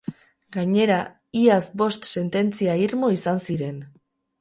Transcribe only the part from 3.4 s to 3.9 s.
ziren.